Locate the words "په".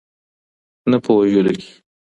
1.03-1.09